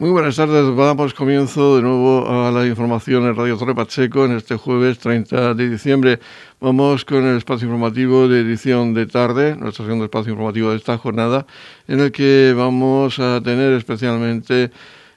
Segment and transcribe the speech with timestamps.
[0.00, 4.36] Muy buenas tardes, damos comienzo de nuevo a la información en Radio Torre Pacheco en
[4.36, 6.20] este jueves 30 de diciembre.
[6.60, 10.98] Vamos con el espacio informativo de edición de tarde, nuestro segundo espacio informativo de esta
[10.98, 11.46] jornada,
[11.88, 14.70] en el que vamos a tener especialmente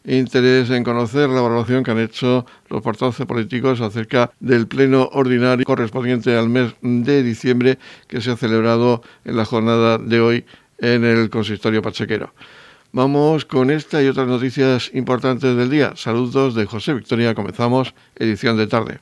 [0.04, 5.64] interés en conocer la valoración que han hecho los portavoces políticos acerca del pleno ordinario
[5.64, 7.78] correspondiente al mes de diciembre
[8.08, 10.46] que se ha celebrado en la jornada de hoy
[10.80, 12.34] en el consistorio pachequero.
[12.94, 15.94] Vamos con esta y otras noticias importantes del día.
[15.96, 17.34] Saludos de José Victoria.
[17.34, 19.00] Comenzamos edición de tarde.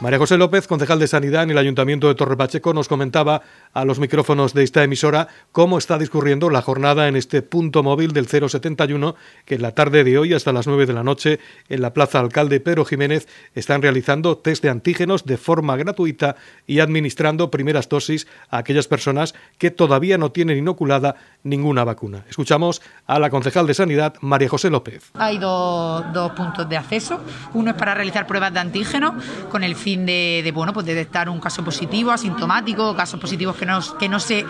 [0.00, 3.84] María José López, concejal de Sanidad en el Ayuntamiento de Torre Pacheco, nos comentaba a
[3.84, 8.28] los micrófonos de esta emisora cómo está discurriendo la jornada en este punto móvil del
[8.28, 11.94] 071 que en la tarde de hoy hasta las 9 de la noche en la
[11.94, 13.26] Plaza Alcalde Pedro Jiménez
[13.56, 19.34] están realizando test de antígenos de forma gratuita y administrando primeras dosis a aquellas personas
[19.58, 22.24] que todavía no tienen inoculada ninguna vacuna.
[22.30, 25.10] Escuchamos a la concejal de Sanidad, María José López.
[25.14, 26.04] Hay dos,
[26.36, 27.20] puntos de acceso.
[27.54, 31.40] Uno es para realizar pruebas de antígenos con el fin de, bueno, pues detectar un
[31.40, 34.44] caso positivo, asintomático, casos positivos que no, que no se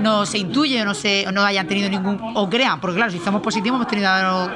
[0.00, 3.18] no se intuye o no se no hayan tenido ningún o crean, porque claro, si
[3.18, 4.10] estamos positivos hemos tenido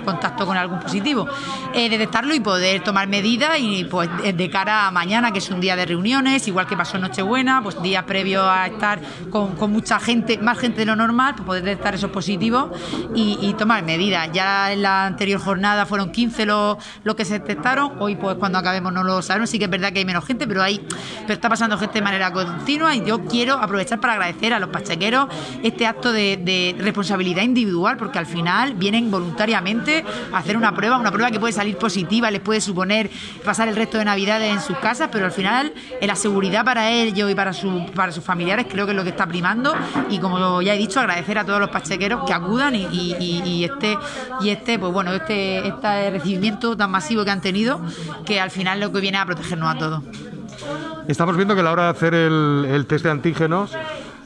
[0.05, 1.27] contacto con algún positivo,
[1.75, 5.61] eh, detectarlo y poder tomar medidas y pues de cara a mañana, que es un
[5.61, 9.01] día de reuniones, igual que pasó en Nochebuena, pues días previos a estar
[9.31, 12.69] con, con, mucha gente, más gente de lo normal, pues poder detectar esos positivos
[13.15, 14.29] y, tomar medidas.
[14.33, 18.59] Ya en la anterior jornada fueron 15 los, los que se detectaron, hoy pues cuando
[18.59, 20.81] acabemos no lo sabemos, sí que es verdad que hay menos gente, pero hay,
[21.23, 24.69] pero está pasando gente de manera continua y yo quiero aprovechar para agradecer a los
[24.69, 25.29] pachequeros
[25.63, 31.11] este acto de, responsabilidad individual, porque al final vienen voluntariamente a hacer una prueba, una
[31.11, 33.11] prueba que puede salir positiva, les puede suponer
[33.45, 37.31] pasar el resto de Navidades en sus casas, pero al final la seguridad para ellos
[37.31, 39.75] y para, su, para sus familiares creo que es lo que está primando
[40.11, 43.97] y como ya he dicho, agradecer a todos los pachequeros que acudan y, este,
[44.41, 47.81] y este, pues bueno, este, este recibimiento tan masivo que han tenido,
[48.25, 50.03] que al final lo que viene a protegernos a todos.
[51.09, 53.75] Estamos viendo que a la hora de hacer el, test de antígenos,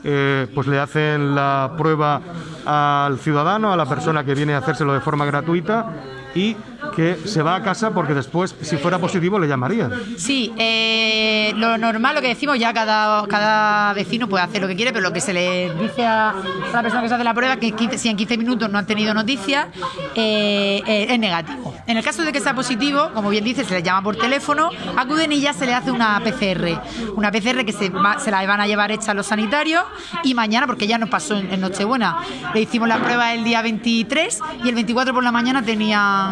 [0.02, 2.20] eh, pues le hacen la prueba
[2.66, 5.86] al ciudadano, a la persona que viene a hacérselo de forma gratuita
[6.34, 6.56] y
[6.94, 9.92] que se va a casa porque después, si fuera positivo, le llamarían.
[10.16, 14.76] Sí, eh, lo normal, lo que decimos, ya cada, cada vecino puede hacer lo que
[14.76, 16.34] quiere, pero lo que se le dice a,
[16.72, 19.14] la persona que se hace la prueba, que si en 15 minutos no han tenido
[19.14, 19.68] noticias,
[20.14, 21.74] eh, eh, es negativo.
[21.86, 24.70] En el caso de que sea positivo, como bien dice, se le llama por teléfono,
[24.96, 26.80] acuden y ya se le hace una PCR.
[27.16, 29.84] Una PCR que se, se la van a llevar hecha a los sanitarios
[30.24, 32.18] y mañana, porque ya nos pasó en, Nochebuena,
[32.54, 35.62] le hicimos la prueba el día 23 y el 24 por la mañana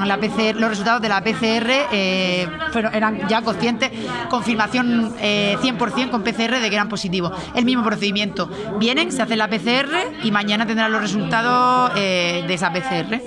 [0.07, 2.49] la PCR los resultados de la PCR eh,
[2.93, 3.91] eran ya conscientes,
[4.29, 7.33] confirmación 100% eh, con PCR de que eran positivos.
[7.55, 8.49] El mismo procedimiento.
[8.79, 13.21] Vienen, se hace la PCR y mañana tendrán los resultados eh, de esa PCR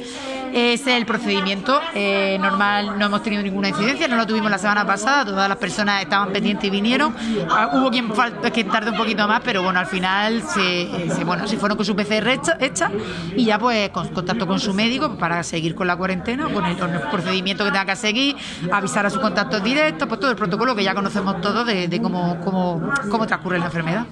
[0.54, 2.98] es el procedimiento eh, normal.
[2.98, 5.26] No hemos tenido ninguna incidencia, no lo tuvimos la semana pasada.
[5.26, 7.16] Todas las personas estaban pendientes y vinieron.
[7.50, 8.12] Ah, hubo quien,
[8.54, 11.96] que tardó un poquito más, pero bueno, al final se, bueno, se fueron con su
[11.96, 12.92] PCR hecha,
[13.36, 16.78] y ya pues con contacto con su médico para seguir con la cuarentena, con el,
[17.10, 18.36] procedimiento que tenga que seguir,
[18.72, 22.40] avisar a sus contactos directos, pues todo el protocolo que ya conocemos todos de, cómo,
[22.42, 24.06] cómo, cómo transcurre la enfermedad.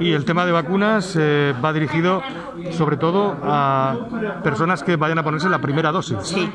[0.00, 2.22] Y el tema de vacunas eh, va dirigido
[2.70, 3.96] sobre todo a
[4.42, 6.16] personas que vayan a ponerse la primera dosis.
[6.22, 6.50] Sí,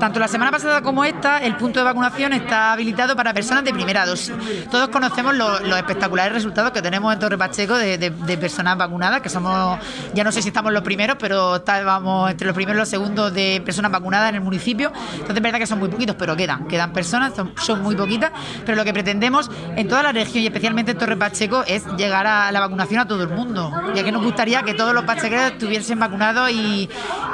[0.00, 3.72] tanto la semana pasada como esta, el punto de vacunación está habilitado para personas de
[3.72, 4.34] primera dosis.
[4.70, 8.10] Todos conocemos los, espectaculares resultados que tenemos en Torre Pacheco de,
[8.40, 9.78] personas vacunadas, que somos,
[10.14, 13.32] ya no sé si estamos los primeros, pero estábamos entre los primeros y los segundos
[13.32, 14.92] de personas vacunadas en el municipio.
[15.12, 18.32] Entonces es verdad que son muy poquitos, pero quedan, quedan personas, son, son muy poquitas,
[18.66, 22.26] pero lo que pretendemos en toda la región y especialmente en Torre Pacheco es llegar
[22.26, 25.52] a la, vacunación a todo el mundo, ya que nos gustaría que todos los pachequeros
[25.52, 26.88] estuviesen vacunados y,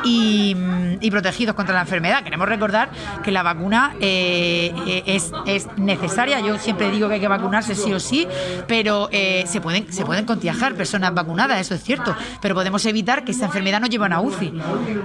[0.05, 2.23] y, protegidos contra la enfermedad.
[2.23, 2.91] Queremos recordar
[3.23, 6.41] que la vacuna eh, es, es, necesaria.
[6.41, 8.27] Yo siempre digo que hay que vacunarse sí o sí,
[8.67, 13.25] pero eh, se, pueden, se pueden contagiar personas vacunadas, eso es cierto, pero podemos evitar
[13.25, 14.53] que esta enfermedad nos lleve a una UCI.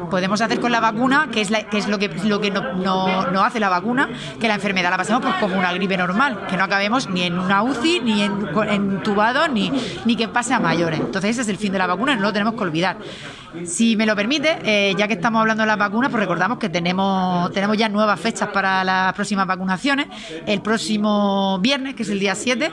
[0.10, 3.32] Podemos hacer con la vacuna, que es, la, que es lo que, lo que no,
[3.32, 4.10] no, hace la vacuna,
[4.40, 7.40] que la enfermedad la pasemos pues, como una gripe normal, que no acabemos ni en
[7.40, 9.72] una UCI, ni en, entubado, ni,
[10.06, 11.00] ni que pase a mayores.
[11.00, 12.98] Entonces ese es el fin de la vacuna no lo tenemos que olvidar.
[13.66, 16.70] Si me lo permite, eh, ya que estamos hablando de las vacunas, pues recordamos que
[16.70, 20.08] tenemos, tenemos ya nuevas fechas para las próximas vacunaciones.
[20.48, 22.72] El próximo viernes, que es el día 7,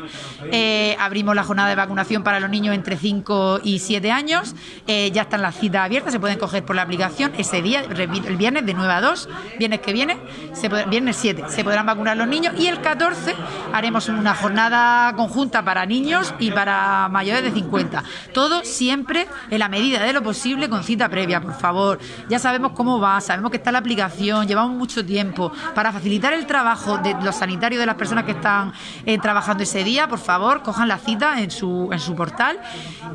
[0.51, 4.55] eh, abrimos la jornada de vacunación para los niños entre 5 y 7 años.
[4.87, 8.37] Eh, ya están las citas abiertas, se pueden coger por la aplicación ese día, el
[8.37, 9.29] viernes de 9 a 2,
[9.59, 10.17] viernes que viene,
[10.89, 13.35] viernes 7, se podrán vacunar los niños y el 14
[13.75, 18.02] haremos una jornada conjunta para niños y para mayores de 50.
[18.32, 21.99] Todo siempre en la medida de lo posible con cita previa, por favor.
[22.29, 25.52] ya sabemos cómo va, sabemos que está la aplicación, llevamos mucho tiempo.
[25.75, 28.73] Para facilitar el trabajo de los sanitarios, de las personas que están
[29.06, 32.58] eh, trabajando ese día, por favor, cojan la cita en su, en su portal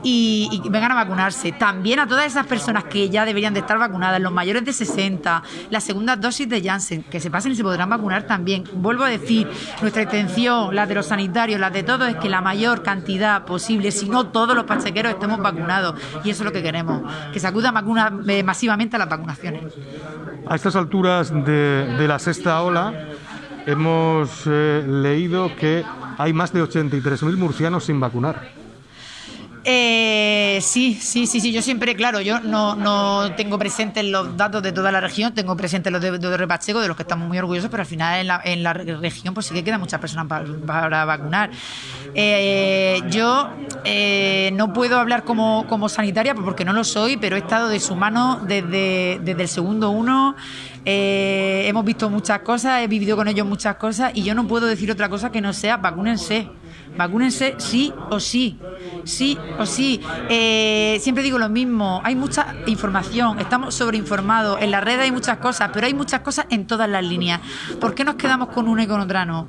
[0.03, 1.51] y, vengan a vacunarse.
[1.51, 5.43] También a todas esas personas que ya deberían de estar vacunadas, los mayores de 60,
[5.69, 8.63] la segunda dosis de Janssen, que se pasen y se podrán vacunar también.
[8.73, 9.49] Vuelvo a decir,
[9.81, 13.74] nuestra intención, la de los sanitarios, la de todos, es que la mayor cantidad posible,
[13.91, 15.99] si no todos los pachequeros estemos vacunados.
[16.23, 17.01] Y eso es lo que queremos,
[17.31, 17.73] que se acuda
[18.27, 19.73] eh, masivamente a las vacunaciones.
[20.47, 22.93] A estas alturas de, la sexta ola,
[23.65, 25.83] hemos eh, leído que
[26.17, 28.64] hay más de 83.000 murcianos sin vacunar.
[29.67, 31.51] Eh, sí, sí, sí, sí.
[31.51, 35.57] Yo siempre, claro, yo no, no tengo presentes los datos de toda la región, tengo
[35.57, 38.63] presentes los de, de Repacheco, de los que estamos muy orgullosos, pero al final en
[38.63, 41.49] la, región pues sí que quedan muchas personas para, vacunar.
[42.13, 43.49] Eh, yo
[43.85, 47.79] eh, no puedo hablar como, como sanitaria porque no lo soy, pero he estado de
[47.79, 50.35] su mano desde, desde el segundo uno.
[50.87, 54.67] Eh, hemos visto muchas cosas, he vivido con ellos muchas cosas y yo no puedo
[54.67, 56.47] decir otra cosa que no sea vacúnense.
[56.95, 58.57] Vacúnense sí o sí,
[59.05, 60.01] sí o sí.
[60.29, 65.37] Eh, siempre digo lo mismo, hay mucha información, estamos sobreinformados, en la red hay muchas
[65.37, 67.41] cosas, pero hay muchas cosas en todas las líneas.
[67.79, 69.47] ¿Por qué nos quedamos con una y con otra no?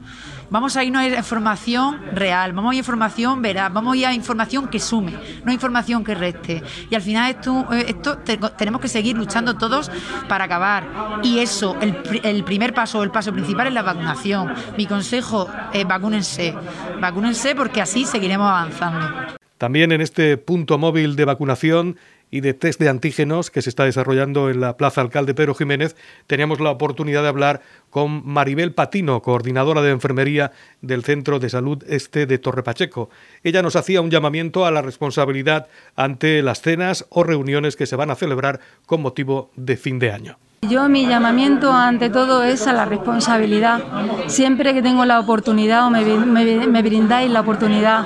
[0.48, 4.06] Vamos a irnos a información real, vamos a ir a información veraz, vamos a ir
[4.06, 5.14] a información que sume,
[5.44, 6.62] no información que reste.
[6.88, 8.18] Y al final esto, esto
[8.56, 9.90] tenemos que seguir luchando todos
[10.28, 11.20] para acabar.
[11.24, 14.54] Y eso, el, el primer paso, el paso principal es la vacunación.
[14.76, 16.54] Mi consejo es vacúnense,
[17.00, 19.36] vacúnense porque así seguiremos avanzando.
[19.58, 21.96] También en este punto móvil de vacunación
[22.30, 25.96] y de test de antígenos que se está desarrollando en la Plaza Alcalde Pedro Jiménez,
[26.26, 31.84] teníamos la oportunidad de hablar con Maribel Patino, coordinadora de enfermería del Centro de Salud
[31.88, 33.10] Este de Torre Pacheco.
[33.44, 37.96] Ella nos hacía un llamamiento a la responsabilidad ante las cenas o reuniones que se
[37.96, 40.38] van a celebrar con motivo de fin de año.
[40.62, 43.82] Yo mi llamamiento ante todo es a la responsabilidad.
[44.26, 48.04] Siempre que tengo la oportunidad o me, brindáis la oportunidad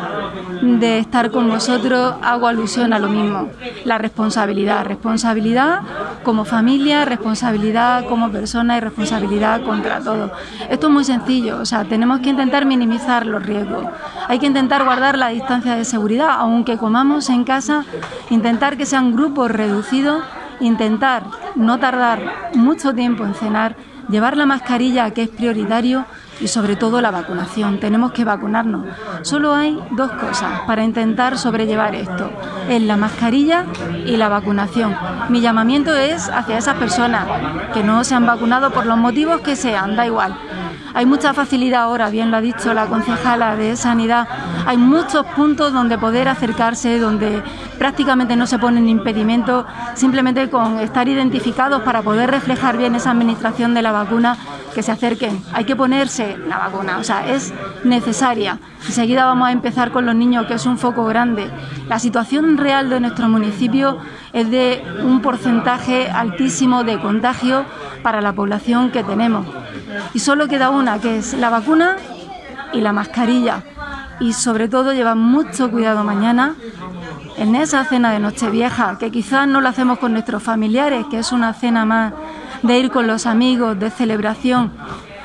[0.61, 3.49] de estar con vosotros, hago alusión a lo mismo.
[3.85, 4.85] La responsabilidad.
[4.85, 5.81] Responsabilidad
[6.23, 10.31] como familia, responsabilidad como persona y responsabilidad contra todo.
[10.69, 11.61] Esto es muy sencillo.
[11.61, 13.87] O sea, tenemos que intentar minimizar los riesgos.
[14.29, 17.85] Hay que intentar guardar la distancia de seguridad, aunque comamos en casa,
[18.29, 20.23] intentar que sean grupos reducidos
[20.61, 21.23] intentar
[21.56, 23.76] no tardar mucho tiempo en cenar,
[24.08, 26.05] llevar la mascarilla que es prioritario
[26.41, 27.79] y sobre todo la vacunación.
[27.79, 28.87] Tenemos que vacunarnos.
[29.23, 32.31] Solo hay dos cosas para intentar sobrellevar esto.
[32.69, 33.67] Es la mascarilla
[34.06, 34.97] y la vacunación.
[35.29, 37.26] Mi llamamiento es hacia esas personas
[37.73, 40.35] que no se han vacunado por los motivos que sean, da igual
[40.95, 44.27] hay mucha facilidad ahora, bien lo ha dicho la concejala de Sanidad,
[44.67, 47.43] hay muchos puntos donde poder acercarse, donde
[47.79, 49.65] prácticamente no se ponen impedimentos,
[49.95, 54.37] simplemente con estar identificados para poder reflejar bien esa administración de la vacuna,
[54.75, 55.43] que se acerquen.
[55.53, 57.53] Hay que ponerse la vacuna, o sea, es
[57.85, 58.59] necesaria.
[58.87, 61.51] Enseguida vamos a empezar con los niños, que es un foco grande.
[61.89, 63.99] La situación real de nuestro municipio
[64.33, 67.65] es de un porcentaje altísimo de contagio
[68.03, 69.47] para la población que tenemos.
[70.15, 71.97] Y solo queda una, que es la vacuna
[72.73, 73.63] y la mascarilla.
[74.21, 76.55] Y sobre todo llevar mucho cuidado mañana
[77.37, 81.33] en esa cena de Nochevieja, que quizás no la hacemos con nuestros familiares, que es
[81.33, 82.12] una cena más
[82.62, 84.73] de ir con los amigos, de celebración.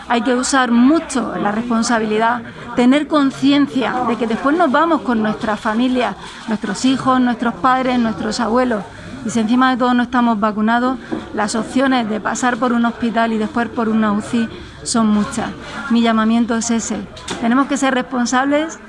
[0.08, 2.44] Hay que usar mucho la responsabilidad,
[2.76, 6.16] tener conciencia de que después nos vamos con nuestra familia,
[6.48, 8.84] nuestros hijos, nuestros padres, nuestros abuelos.
[9.26, 11.00] Y si encima de todo no estamos vacunados,
[11.34, 14.48] las opciones de pasar por un hospital y después por una UCI
[14.84, 15.50] son muchas.
[15.90, 17.08] Mi llamamiento es ese.
[17.42, 18.80] Tenemos que ser responsables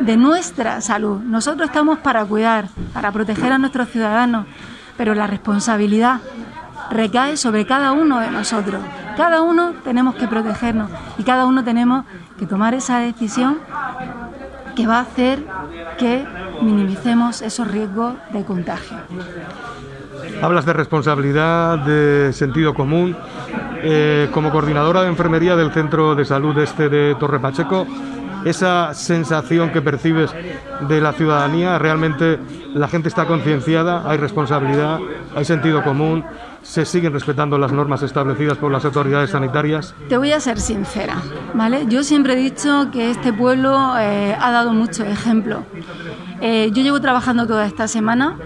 [0.00, 1.20] de nuestra salud.
[1.20, 4.46] Nosotros estamos para cuidar, para proteger a nuestros ciudadanos,
[4.98, 6.20] pero la responsabilidad
[6.90, 8.82] recae sobre cada uno de nosotros.
[9.16, 12.04] Cada uno tenemos que protegernos y cada uno tenemos
[12.38, 13.58] que tomar esa decisión
[14.74, 15.42] que va a hacer
[15.98, 16.26] que
[16.66, 18.96] minimicemos esos riesgos de contagio.
[20.42, 23.16] Hablas de responsabilidad, de sentido común.
[23.82, 27.86] Eh, como coordinadora de enfermería del Centro de Salud Este de Torre Pacheco,
[28.44, 30.34] esa sensación que percibes
[30.88, 32.38] de la ciudadanía, realmente
[32.74, 34.98] la gente está concienciada, hay responsabilidad,
[35.34, 36.24] hay sentido común,
[36.66, 39.94] se siguen respetando las normas establecidas por las autoridades sanitarias?
[40.08, 41.22] Te voy a ser sincera,
[41.54, 41.86] ¿vale?
[41.88, 45.62] Yo siempre he dicho que este pueblo eh, ha dado mucho ejemplo.
[46.40, 48.36] Eh, yo llevo trabajando toda esta semana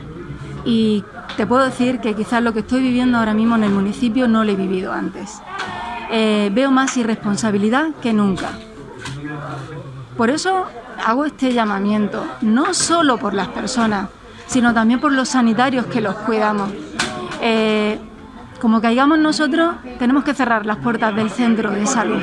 [0.64, 1.02] y
[1.36, 4.44] te puedo decir que quizás lo que estoy viviendo ahora mismo en el municipio no
[4.44, 5.40] lo he vivido antes.
[6.10, 8.50] Eh, veo más irresponsabilidad que nunca.
[10.16, 10.66] Por eso
[11.04, 14.10] hago este llamamiento, no solo por las personas,
[14.46, 16.70] sino también por los sanitarios que los cuidamos.
[18.60, 22.22] Como caigamos nosotros, tenemos que cerrar las puertas del centro de salud.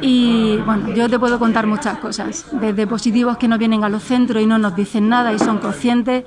[0.00, 4.02] Y bueno, yo te puedo contar muchas cosas, desde positivos que no vienen a los
[4.02, 6.24] centros y no nos dicen nada y son conscientes,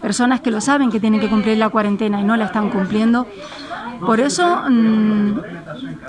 [0.00, 3.26] personas que lo saben que tienen que cumplir la cuarentena y no la están cumpliendo.
[4.04, 5.40] Por eso, mm,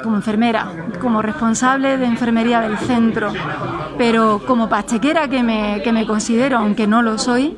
[0.03, 0.67] como enfermera,
[1.00, 3.31] como responsable de enfermería del centro,
[3.97, 7.55] pero como pachequera que me, que me considero, aunque no lo soy,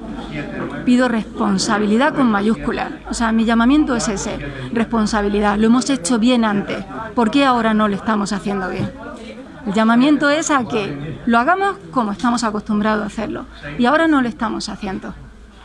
[0.86, 2.92] pido responsabilidad con mayúsculas.
[3.10, 4.38] O sea, mi llamamiento es ese,
[4.72, 5.58] responsabilidad.
[5.58, 6.86] Lo hemos hecho bien antes.
[7.16, 8.92] ¿Por qué ahora no lo estamos haciendo bien?
[9.66, 13.46] El llamamiento es a que lo hagamos como estamos acostumbrados a hacerlo.
[13.80, 15.14] Y ahora no lo estamos haciendo.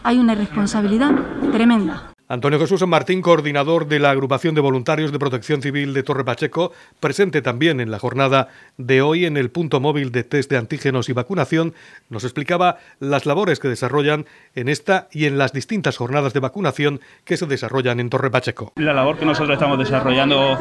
[0.02, 1.10] Hay una responsabilidad
[1.52, 2.09] tremenda.
[2.30, 6.70] Antonio Jesús Martín, coordinador de la Agrupación de Voluntarios de Protección Civil de Torre Pacheco,
[7.00, 8.46] presente también en la jornada
[8.78, 11.74] de hoy en el punto móvil de test de antígenos y vacunación,
[12.08, 17.00] nos explicaba las labores que desarrollan en esta y en las distintas jornadas de vacunación
[17.24, 18.74] que se desarrollan en Torre Pacheco.
[18.76, 20.56] La labor que nosotros estamos desarrollando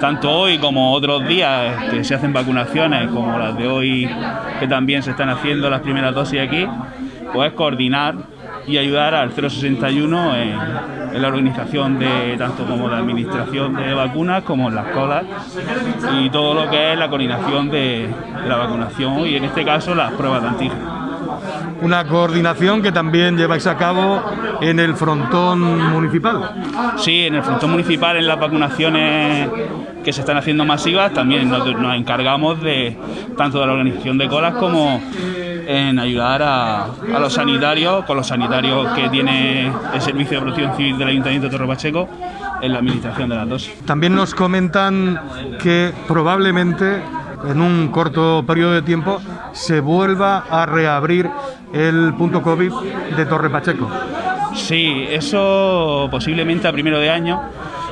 [0.00, 4.10] tanto hoy como otros días que se hacen vacunaciones, como las de hoy
[4.58, 6.66] que también se están haciendo las primeras dosis aquí,
[7.34, 10.58] pues coordinar y ayudar al 061 en,
[11.20, 15.24] la organización de tanto como de administración de vacunas como en las colas
[16.18, 18.08] y todo lo que es la coordinación de,
[18.46, 21.02] la vacunación y en este caso las pruebas de antígenos
[21.82, 24.22] una coordinación que también lleváis a cabo
[24.60, 26.50] en el frontón municipal.
[26.96, 29.48] Sí, en el frontón municipal, en las vacunaciones
[30.04, 32.96] que se están haciendo masivas, también nos, nos encargamos de
[33.36, 35.00] tanto de la organización de colas como
[35.66, 36.86] en ayudar a,
[37.18, 41.52] los sanitarios, con los sanitarios que tiene el Servicio de Protección Civil del Ayuntamiento de
[41.52, 42.08] Torre Pacheco,
[42.60, 43.74] en la administración de las dosis.
[43.84, 45.20] También nos comentan
[45.60, 47.02] que probablemente
[47.48, 49.20] en un corto periodo de tiempo
[49.52, 51.28] se vuelva a reabrir
[51.72, 52.72] el punto COVID
[53.16, 53.88] de Torre Pacheco.
[54.54, 57.40] Sí, eso posiblemente a primero de año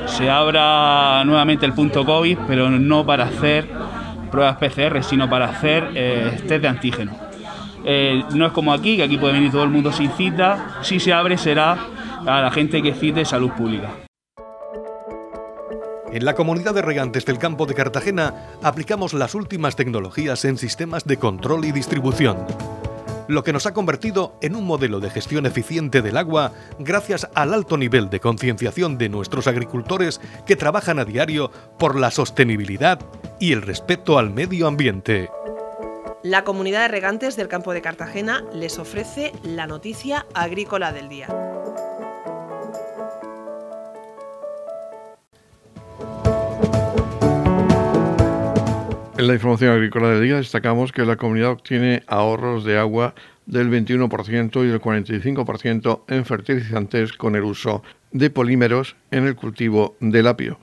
[0.05, 3.67] se abra nuevamente el punto COVID, pero no para hacer
[4.31, 7.30] pruebas PCR, sino para hacer eh, test de antígeno.
[7.85, 10.79] Eh, no es como aquí, que aquí puede venir todo el mundo sin cita.
[10.81, 11.77] Si se abre será
[12.25, 13.89] a la gente que cite salud pública.
[16.11, 21.05] En la comunidad de regantes del campo de Cartagena aplicamos las últimas tecnologías en sistemas
[21.05, 22.45] de control y distribución,
[23.29, 27.53] lo que nos ha convertido en un modelo de gestión eficiente del agua gracias al
[27.53, 32.99] alto nivel de concienciación de nuestros agricultores que trabajan a diario por la sostenibilidad
[33.39, 35.29] y el respeto al medio ambiente.
[36.23, 41.27] La comunidad de regantes del campo de Cartagena les ofrece la noticia agrícola del día.
[49.17, 53.15] En la información agrícola del día destacamos que la comunidad obtiene ahorros de agua
[53.47, 59.95] del 21% y del 45% en fertilizantes con el uso de polímeros en el cultivo
[59.99, 60.59] del apio.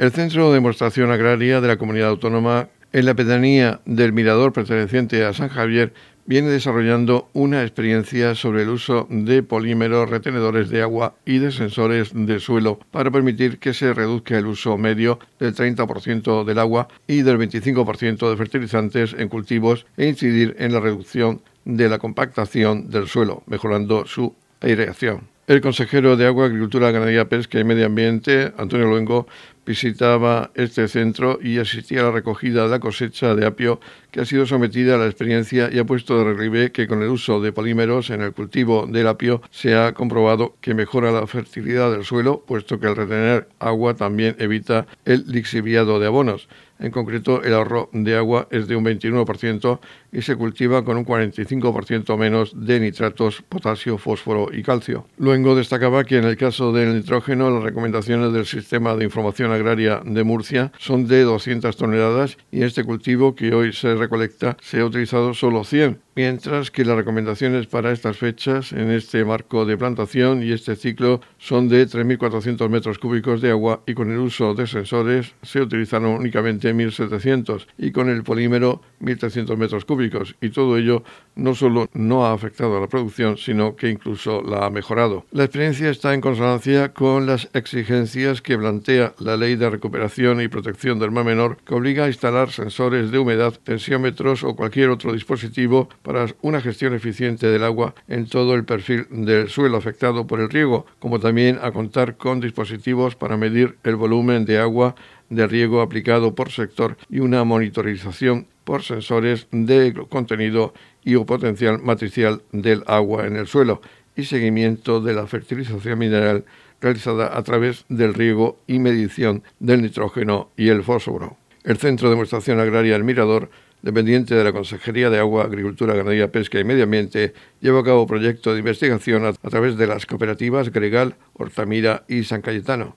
[0.00, 5.26] El Centro de Demostración Agraria de la Comunidad Autónoma en la pedanía del Mirador perteneciente
[5.26, 5.92] a San Javier
[6.24, 12.12] viene desarrollando una experiencia sobre el uso de polímeros retenedores de agua y de sensores
[12.14, 17.20] de suelo para permitir que se reduzca el uso medio del 30% del agua y
[17.20, 23.06] del 25% de fertilizantes en cultivos e incidir en la reducción de la compactación del
[23.06, 25.28] suelo, mejorando su aireación.
[25.50, 29.26] El consejero de Agua, Agricultura, Ganadería, Pesca y Medio Ambiente, Antonio Luengo,
[29.66, 33.80] visitaba este centro y asistía a la recogida de la cosecha de apio
[34.12, 37.08] que ha sido sometida a la experiencia y ha puesto de relieve que con el
[37.08, 41.90] uso de polímeros en el cultivo del apio se ha comprobado que mejora la fertilidad
[41.90, 46.46] del suelo, puesto que al retener agua también evita el lixiviado de abonos.
[46.80, 49.80] En concreto, el ahorro de agua es de un 21%
[50.12, 55.06] y se cultiva con un 45% menos de nitratos, potasio, fósforo y calcio.
[55.18, 60.00] Luego destacaba que en el caso del nitrógeno, las recomendaciones del Sistema de Información Agraria
[60.04, 64.84] de Murcia son de 200 toneladas y este cultivo que hoy se recolecta se ha
[64.84, 70.42] utilizado solo 100 mientras que las recomendaciones para estas fechas en este marco de plantación
[70.42, 74.66] y este ciclo son de 3.400 metros cúbicos de agua y con el uso de
[74.66, 81.02] sensores se utilizaron únicamente 1.700 y con el polímero 1.300 metros cúbicos y todo ello
[81.36, 85.24] no solo no ha afectado a la producción sino que incluso la ha mejorado.
[85.32, 90.48] La experiencia está en consonancia con las exigencias que plantea la Ley de Recuperación y
[90.48, 95.12] Protección del Mar Menor que obliga a instalar sensores de humedad, tensiómetros o cualquier otro
[95.12, 100.40] dispositivo para una gestión eficiente del agua en todo el perfil del suelo afectado por
[100.40, 104.94] el riego, como también a contar con dispositivos para medir el volumen de agua
[105.30, 111.80] de riego aplicado por sector y una monitorización por sensores de contenido y o potencial
[111.80, 113.80] matricial del agua en el suelo
[114.16, 116.44] y seguimiento de la fertilización mineral
[116.80, 121.36] realizada a través del riego y medición del nitrógeno y el fósforo.
[121.62, 123.50] El Centro de Demostración Agraria El Mirador,
[123.82, 128.06] dependiente de la Consejería de Agua, Agricultura, Ganadería, Pesca y Medio Ambiente, lleva a cabo
[128.06, 132.96] proyectos de investigación a, través de las cooperativas Gregal, Hortamira y San Cayetano.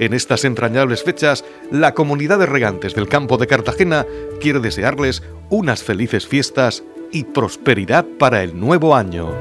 [0.00, 4.04] En estas entrañables fechas, la comunidad de regantes del campo de Cartagena
[4.40, 6.82] quiere desearles unas felices fiestas
[7.12, 9.32] y prosperidad para el nuevo año.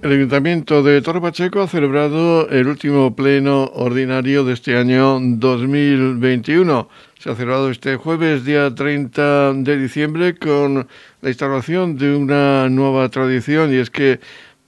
[0.00, 6.88] El Ayuntamiento de Torre Pacheco ha celebrado el último pleno ordinario de este año 2021.
[7.18, 10.86] Se ha celebrado este jueves, día 30 de diciembre, con
[11.20, 14.20] la instalación de una nueva tradición y es que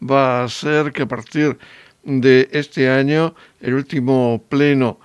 [0.03, 1.59] va a ser que a partir de
[2.05, 4.99] este año, el último pleno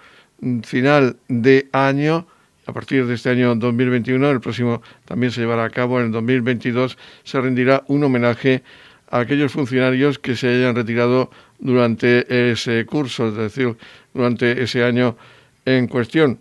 [0.63, 2.27] final de año,
[2.67, 6.11] a partir de este año 2021, el próximo también se llevará a cabo en el
[6.11, 8.63] 2022, se rendirá un homenaje
[9.09, 13.75] a aquellos funcionarios que se hayan retirado durante ese curso, es decir,
[14.13, 15.15] durante ese año
[15.65, 16.39] en cuestión.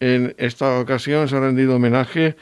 [0.00, 2.36] En esta ocasión se ha rendido homenaje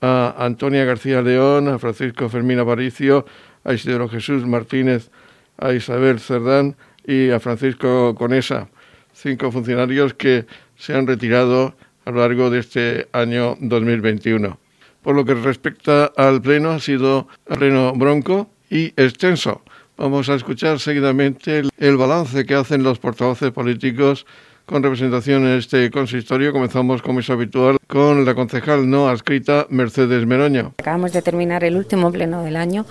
[0.00, 3.26] a Antonia García León, a Francisco Fermín Aparicio,
[3.64, 5.10] a Isidoro Jesús Martínez,
[5.58, 8.68] a Isabel Cerdán, y a Francisco Conesa,
[9.12, 10.46] cinco funcionarios que
[10.76, 14.58] se han retirado a lo largo de este año 2021.
[15.02, 19.62] Por lo que respecta al pleno, ha sido un pleno bronco y extenso.
[19.96, 24.26] Vamos a escuchar seguidamente el balance que hacen los portavoces políticos
[24.66, 26.52] con representación en este consistorio.
[26.52, 30.74] Comenzamos, como es habitual, con la concejal no adscrita Mercedes Meroño.
[30.78, 32.84] Acabamos de terminar el último pleno del año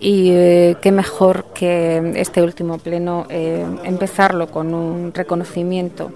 [0.00, 6.12] y eh, qué mejor que este último pleno eh, empezarlo con un reconocimiento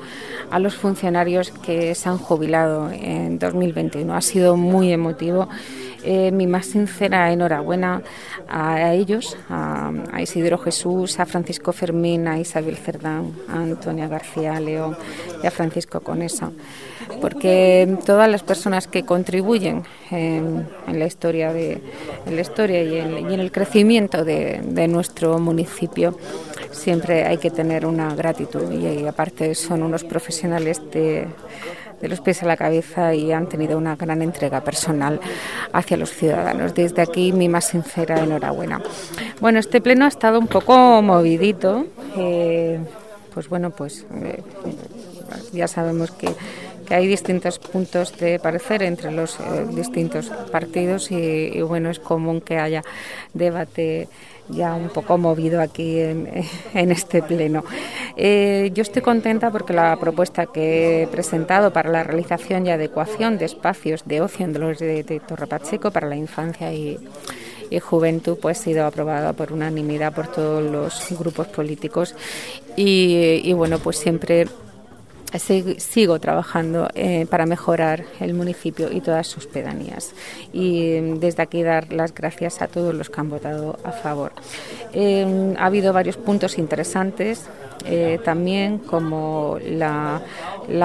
[0.51, 4.15] a los funcionarios que se han jubilado en 2021.
[4.15, 5.49] Ha sido muy emotivo.
[6.03, 8.03] Eh, mi más sincera enhorabuena
[8.49, 14.97] a, ellos, a, Isidro Jesús, a Francisco Fermín, a Isabel Cerdán, a Antonia García León
[15.43, 16.53] y a Francisco Conesa,
[17.21, 21.83] porque todas las personas que contribuyen en, la historia de
[22.31, 26.17] la historia y en, el crecimiento de, nuestro municipio
[26.73, 31.27] siempre hay que tener una gratitud y aparte son unos profesionales de
[32.01, 35.21] de los pies a la cabeza y han tenido una gran entrega personal
[35.73, 36.75] hacia los ciudadanos.
[36.75, 38.83] Desde aquí mi más sincera enhorabuena.
[39.41, 41.87] Bueno, este pleno ha estado un poco movidito.
[42.17, 42.79] Eh,
[43.33, 44.43] pues bueno, pues eh,
[45.53, 46.29] ya sabemos que,
[46.91, 52.59] hay distintos puntos de parecer entre los eh, distintos partidos y, bueno, es común que
[52.59, 52.83] haya
[53.33, 54.09] debate
[54.49, 56.27] ya un poco movido aquí en,
[56.75, 57.65] este pleno.
[58.23, 63.39] Eh, yo estoy contenta porque la propuesta que he presentado para la realización y adecuación
[63.39, 66.99] de espacios de ocio en Dolores de, Torre Pacheco para la infancia y,
[67.81, 72.15] juventud pues ha sido aprobada por unanimidad por todos los grupos políticos
[72.77, 74.49] y, y bueno pues siempre
[75.39, 80.13] sigo trabajando eh, para mejorar el municipio y todas sus pedanías.
[80.53, 84.33] Y desde aquí dar las gracias a todos los que han votado a favor.
[84.93, 87.47] Eh, ha habido varios puntos interesantes.
[87.87, 90.23] Eh, también como la,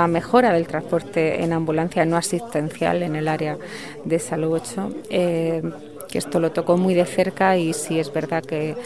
[0.08, 3.58] mejora del transporte en ambulancia no asistencial en el área
[4.06, 4.92] de Salud 8
[6.16, 8.78] que esto lo tocó muy de cerca y sí es verdad que,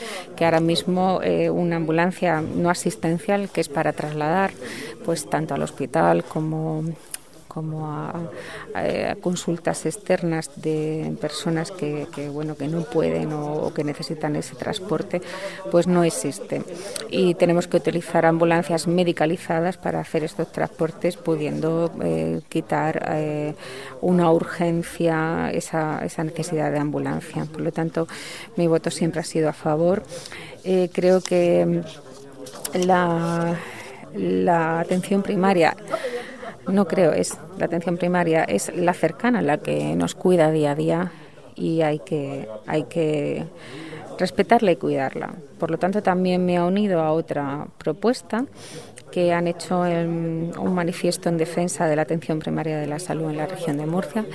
[0.42, 4.50] ahora mismo eh, una ambulancia no asistencial que es para trasladar
[5.06, 6.84] pues tanto al hospital como
[7.50, 8.14] como a,
[9.20, 15.22] consultas externas de personas que, bueno que no pueden o, que necesitan ese transporte
[15.72, 16.62] pues no existe.
[17.10, 23.56] Y tenemos que utilizar ambulancias medicalizadas para hacer estos transportes pudiendo eh, quitar eh,
[24.02, 27.46] una urgencia esa, esa necesidad de ambulancia.
[27.46, 28.08] Por lo tanto
[28.56, 30.04] mi voto siempre ha sido a favor.
[30.64, 31.82] Eh, creo que
[32.86, 33.58] la,
[34.14, 35.76] la atención primaria
[36.72, 40.76] no creo, es la atención primaria, es la cercana, la que nos cuida día a
[40.76, 41.12] día
[41.56, 43.46] y hay que, hay que
[44.18, 45.34] respetarla y cuidarla.
[45.58, 48.46] Por lo tanto, también me ha unido a otra propuesta
[49.12, 53.38] que han hecho un manifiesto en defensa de la atención primaria de la salud en
[53.38, 54.26] la región de Murcia,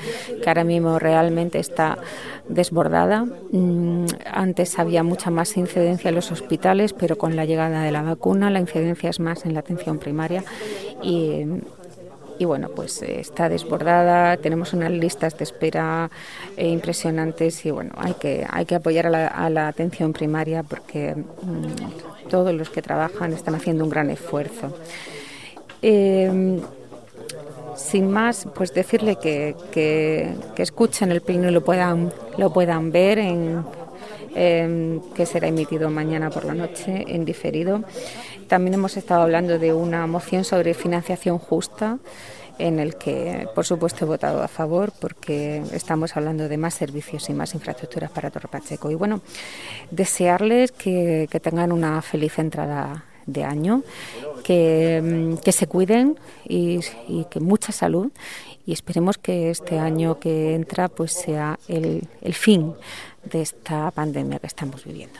[0.42, 1.98] que ahora mismo realmente está
[2.48, 3.24] desbordada.
[3.52, 8.02] Mm, antes había mucha más incidencia en los hospitales, pero con la llegada de la
[8.02, 10.42] vacuna la incidencia es más en la atención primaria
[11.02, 11.44] y
[12.38, 16.10] y bueno, pues eh, está desbordada, tenemos unas listas de espera
[16.56, 22.28] eh, impresionantes y bueno, hay que, hay que apoyar a la, atención primaria porque mm,
[22.28, 24.76] todos los que trabajan están haciendo un gran esfuerzo.
[25.82, 26.60] Em,
[27.76, 33.18] sin más, pues decirle que, que, escuchen el pleno y lo puedan, lo puedan ver
[33.18, 33.64] en,
[34.34, 37.84] que será emitido mañana por la noche en diferido.
[38.48, 41.98] También hemos estado hablando de una moción sobre financiación justa
[42.58, 47.28] en el que, por supuesto, he votado a favor porque estamos hablando de más servicios
[47.28, 48.90] y más infraestructuras para Torre Pacheco.
[48.90, 49.22] Y bueno,
[49.90, 53.82] desearles que, tengan una feliz entrada de año,
[54.44, 56.18] que, se cuiden
[56.48, 56.80] y,
[57.30, 58.12] que mucha salud
[58.66, 62.74] y esperemos que este año que entra pues sea el fin
[63.30, 65.18] de esta pandemia que estamos viviendo.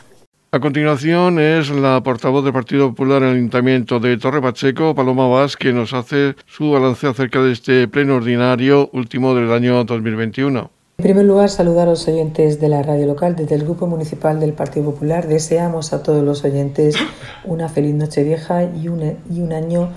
[0.55, 5.27] A continuación es la portavoz del Partido Popular en el Ayuntamiento de Torre Pacheco, Paloma
[5.27, 10.71] Vaz, que nos hace su balance acerca de este pleno ordinario último del año 2021.
[10.99, 13.35] En primer lugar, saludar a los oyentes de la radio local.
[13.35, 16.95] Desde el Grupo Municipal del Partido Popular deseamos a todos los oyentes
[17.45, 19.88] una feliz noche vieja y un, y un año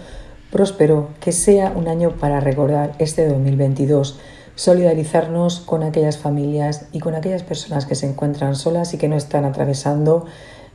[0.50, 4.20] próspero, que sea un año para recordar este 2022
[4.58, 9.16] solidarizarnos con aquellas familias y con aquellas personas que se encuentran solas y que no
[9.16, 10.26] están atravesando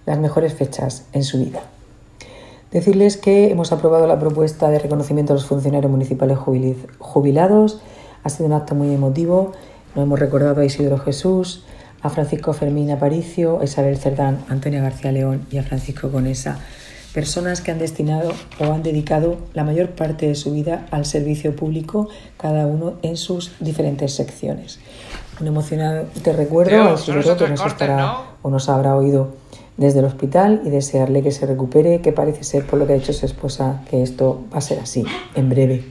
[0.07, 1.61] las mejores fechas en su vida.
[2.71, 6.39] Decirles que hemos aprobado la propuesta de reconocimiento a los funcionarios municipales
[6.99, 7.83] jubilados.
[8.23, 9.53] Ha sido un acto muy emotivo.
[9.97, 11.65] Nos hemos recordado a Isidro Jesús,
[12.03, 16.61] a Francisco Fermín Aparicio, a Isabel Cerdán, a Antonia García León y a Francisco Conesa
[17.13, 21.55] personas que han destinado o han dedicado la mayor parte de su vida al servicio
[21.55, 24.81] público, cada uno en sus diferentes secciones.
[25.41, 29.35] Un emocionante recuerdo al señor que nos estará o nos habrá oído
[29.77, 32.97] desde el hospital y desearle que se recupere, que parece ser por lo que ha
[32.97, 35.85] dicho su esposa que esto va a ser así en breve.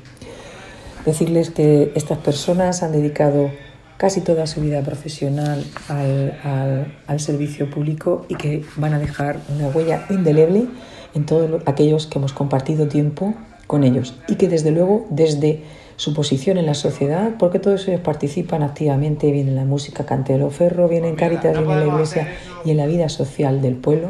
[1.06, 3.50] Decirles que estas personas han dedicado
[3.98, 9.68] casi toda su vida profesional al, al servicio público y que van a dejar una
[9.68, 10.68] huella indeleble
[11.14, 13.34] en todos aquellos que hemos compartido tiempo
[13.68, 15.64] con ellos y que desde luego desde
[15.96, 20.50] su posición en la sociedad, porque todos ellos participan activamente, bien en la música Cantelo
[20.50, 22.28] Ferro, bien en Cáritas, bien en la iglesia
[22.66, 24.10] y en la vida social del pueblo,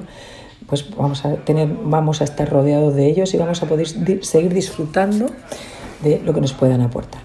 [0.68, 3.88] pues vamos a, tener, vamos a estar rodeados de ellos y vamos a poder
[4.24, 5.26] seguir disfrutando
[6.02, 7.24] de lo que nos puedan aportar.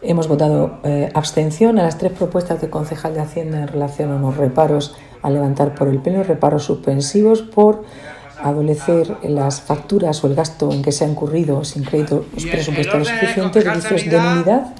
[0.00, 4.16] Hemos votado eh, abstención a las tres propuestas de concejal de Hacienda en relación a
[4.16, 7.84] unos reparos a levantar por el pleno, reparos suspensivos por
[8.42, 13.64] adolecer las facturas o el gasto en que se ha incurrido sin crédito presupuestarios suficientes,
[13.74, 14.74] vicios de nulidad,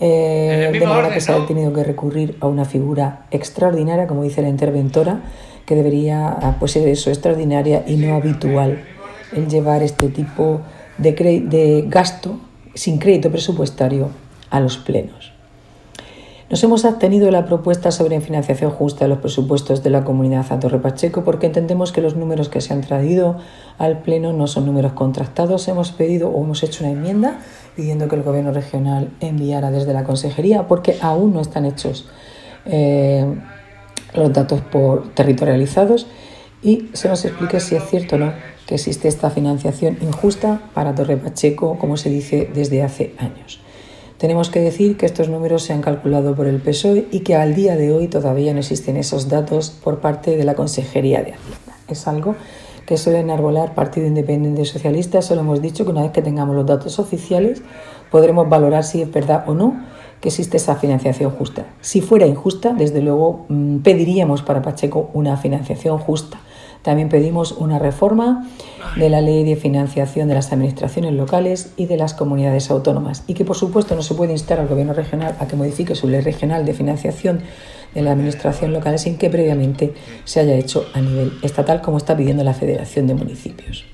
[0.00, 4.42] eh, de manera que se ha tenido que recurrir a una figura extraordinaria, como dice
[4.42, 5.22] la interventora,
[5.66, 8.84] que debería ah, pues, ser eso, extraordinaria y no habitual,
[9.32, 10.60] el llevar este tipo
[10.98, 12.38] de, de gasto
[12.74, 14.10] sin crédito presupuestario
[14.50, 15.33] a los plenos.
[16.50, 20.44] Nos hemos abstenido de la propuesta sobre financiación justa de los presupuestos de la comunidad
[20.50, 23.38] a Torre Pacheco porque entendemos que los números que se han traído
[23.78, 25.66] al Pleno no son números contrastados.
[25.68, 27.38] Hemos pedido o hemos hecho una enmienda
[27.76, 32.06] pidiendo que el Gobierno regional enviara desde la Consejería porque aún no están hechos
[32.66, 33.24] eh,
[34.14, 36.06] los datos por territorializados
[36.62, 38.32] y se nos explique si es cierto o no
[38.66, 43.63] que existe esta financiación injusta para Torre Pacheco, como se dice desde hace años.
[44.24, 47.54] Tenemos que decir que estos números se han calculado por el PSOE y que al
[47.54, 51.76] día de hoy todavía no existen esos datos por parte de la Consejería de Hacienda.
[51.88, 52.34] Es algo
[52.86, 55.20] que suele enarbolar Partido Independiente Socialista.
[55.20, 57.60] Solo hemos dicho que una vez que tengamos los datos oficiales
[58.10, 59.84] podremos valorar si es verdad o no
[60.22, 61.66] que existe esa financiación justa.
[61.82, 66.40] Si fuera injusta, desde luego mm, pediríamos para Pacheco una financiación justa.
[66.84, 68.46] También pedimos una reforma
[68.96, 73.32] de la ley de financiación de las administraciones locales y de las comunidades autónomas y
[73.32, 76.20] que por supuesto no se puede instar al gobierno regional a que modifique su ley
[76.20, 77.40] regional de financiación
[77.94, 79.94] de la administración local sin que previamente
[80.24, 83.86] se haya hecho a nivel estatal como está pidiendo la Federación de Municipios.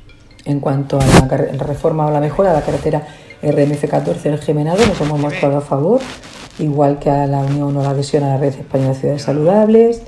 [0.45, 3.07] En cuanto a la reforma o la mejora de la carretera
[3.41, 6.01] RMF 14 del Gemenado, nos hemos mostrado a favor,
[6.59, 10.03] igual que a la unión o la adhesión a la Red Española de Ciudades Saludables,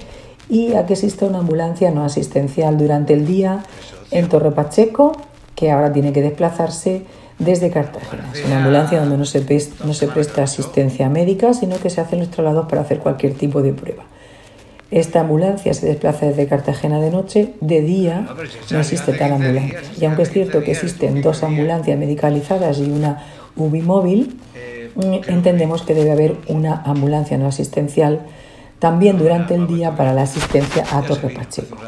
[0.53, 3.65] y a que exista una ambulancia no asistencial durante el día
[4.11, 5.13] en Torre Pacheco,
[5.55, 7.05] que ahora tiene que desplazarse
[7.39, 8.31] desde Cartagena.
[8.35, 9.41] Es una ambulancia donde no se,
[9.83, 13.63] no se presta asistencia médica, sino que se hacen los traslados para hacer cualquier tipo
[13.63, 14.05] de prueba.
[14.91, 18.29] Esta ambulancia se desplaza desde Cartagena de noche, de día
[18.71, 19.81] no existe tal ambulancia.
[19.99, 23.25] Y aunque es cierto que existen dos ambulancias medicalizadas y una
[23.57, 24.39] UBI móvil,
[24.97, 28.27] mm, entendemos que debe haber una ambulancia no asistencial
[28.83, 31.79] también durante el día para la asistencia a Torre Pacheco.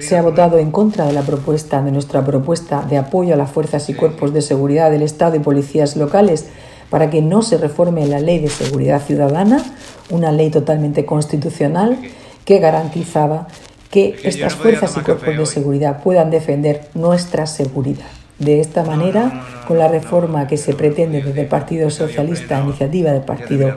[0.00, 3.52] Se ha votado en contra de la propuesta de nuestra propuesta de apoyo a las
[3.52, 6.46] fuerzas y cuerpos de seguridad del Estado y policías locales
[6.90, 9.62] para que no se reforme la Ley de Seguridad Ciudadana,
[10.10, 11.96] una ley totalmente constitucional
[12.44, 13.46] que garantizaba
[13.92, 18.10] que estas fuerzas y cuerpos de seguridad puedan defender nuestra seguridad.
[18.40, 23.22] De esta manera, con la reforma que se pretende desde el Partido Socialista, iniciativa del
[23.22, 23.76] Partido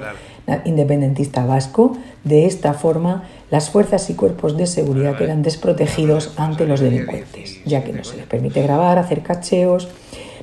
[0.65, 6.79] Independentista Vasco, de esta forma las fuerzas y cuerpos de seguridad quedan desprotegidos ante los
[6.79, 9.87] delincuentes, ya que no se les permite grabar, hacer cacheos,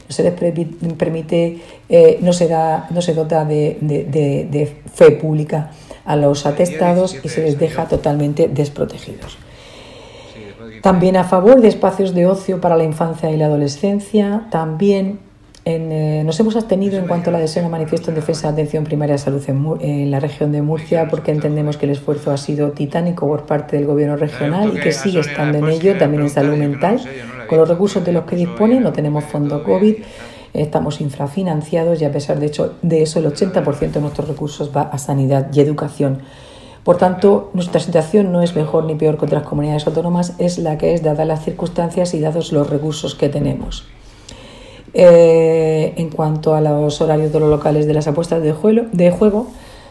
[0.06, 5.70] no se les permite, eh, no, se da, no se dota de fe pública
[6.04, 9.38] a los atestados y se les deja totalmente desprotegidos.
[10.82, 15.18] También a favor de espacios de ocio para la infancia y la adolescencia, también
[15.66, 18.84] eh, nos hemos abstenido en cuanto a la adhesión a manifiesto en defensa de atención
[18.84, 19.42] primaria de salud
[19.80, 23.76] en, la región de Murcia porque entendemos que el esfuerzo ha sido titánico por parte
[23.76, 27.00] del gobierno regional y que sigue estando en ello, también en salud mental.
[27.48, 29.94] Con los recursos de los que dispone, no tenemos fondo COVID,
[30.52, 34.82] estamos infrafinanciados y a pesar de, hecho, de eso el 80% de nuestros recursos va
[34.82, 36.18] a sanidad y educación.
[36.84, 40.76] Por tanto, nuestra situación no es mejor ni peor que otras comunidades autónomas, es la
[40.76, 43.86] que es dadas las circunstancias y dados los recursos que tenemos.
[44.96, 49.10] Eh, en cuanto a los horarios de los locales de las apuestas de juego, de
[49.10, 49.48] juego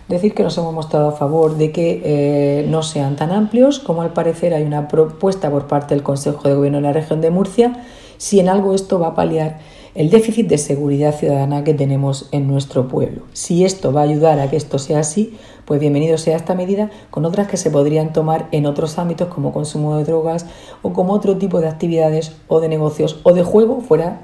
[0.08, 4.02] decir que nos hemos mostrado a favor de que eh, no sean tan amplios, como
[4.02, 7.32] al parecer hay una propuesta por parte del Consejo de Gobierno de la región de
[7.32, 7.84] Murcia,
[8.18, 9.60] si en algo esto va a paliar
[9.96, 13.24] el déficit de seguridad ciudadana que tenemos en nuestro pueblo.
[13.34, 16.90] Si esto va a ayudar a que esto sea así, pues bienvenido sea esta medida
[17.12, 20.46] con otras que se podrían tomar en otros ámbitos como consumo de drogas
[20.82, 24.22] o como otro tipo de actividades o de negocios o de juego fuera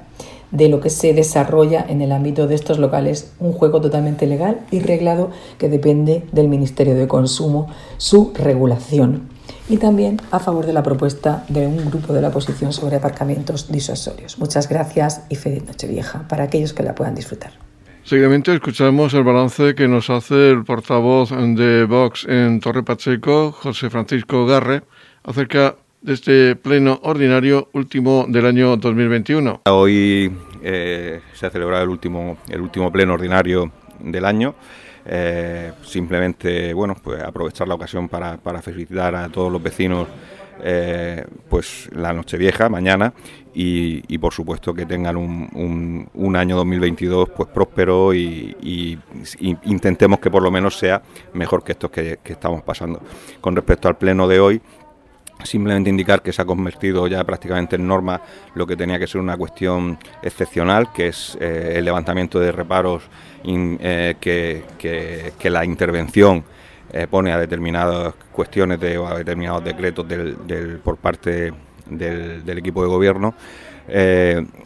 [0.50, 4.60] de lo que se desarrolla en el ámbito de estos locales, un juego totalmente legal
[4.70, 9.28] y reglado que depende del Ministerio de Consumo, su regulación
[9.68, 13.70] y también a favor de la propuesta de un grupo de la oposición sobre aparcamientos
[13.70, 14.38] disuasorios.
[14.38, 17.52] Muchas gracias y feliz Nochevieja para aquellos que la puedan disfrutar.
[18.02, 23.90] Seguidamente escuchamos el balance que nos hace el portavoz de Vox en Torre Pacheco, José
[23.90, 24.82] Francisco Garre,
[25.22, 29.62] acerca de este pleno ordinario último del año 2021.
[29.66, 30.32] Hoy
[30.62, 34.54] eh, se ha celebrado el último, el último pleno ordinario del año.
[35.04, 40.08] Eh, simplemente, bueno, pues aprovechar la ocasión para, felicitar a todos los vecinos
[40.62, 43.14] eh, pues la Nochevieja mañana
[43.54, 48.98] y, por supuesto que tengan un, un, año 2022 pues próspero y,
[49.64, 53.00] intentemos que por lo menos sea mejor que estos que, estamos pasando.
[53.40, 54.60] Con respecto al pleno de hoy,
[55.44, 58.20] simplemente indicar que se ha convertido ya prácticamente en norma
[58.54, 63.04] lo que tenía que ser una cuestión excepcional, que es eh, el levantamiento de reparos
[63.44, 66.44] eh, que, la intervención
[66.92, 70.06] eh, pone a determinadas cuestiones de, o a determinados decretos
[70.82, 71.52] por parte
[71.86, 73.34] del, equipo de gobierno.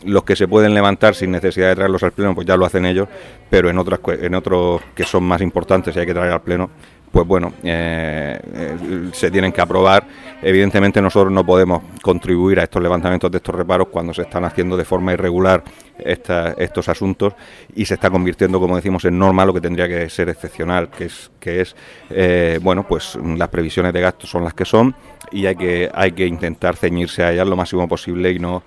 [0.05, 2.85] Los que se pueden levantar sin necesidad de traerlos al pleno, pues ya lo hacen
[2.85, 3.09] ellos,
[3.49, 6.71] pero en otras en otros que son más importantes y hay que traer al pleno,
[7.15, 10.05] pues bueno, eh, eh, se tienen que aprobar.
[10.43, 14.77] Evidentemente nosotros no podemos contribuir a estos levantamientos de estos reparos cuando se están haciendo
[14.77, 15.63] de forma irregular
[15.97, 17.35] estos asuntos
[17.77, 21.05] y se está convirtiendo, como decimos, en norma lo que tendría que ser excepcional, que
[21.05, 21.77] es, que es
[22.11, 24.93] eh, bueno, pues las previsiones de gastos son las que son
[25.31, 28.65] y hay que, hay que intentar ceñirse a ellas lo máximo posible y no,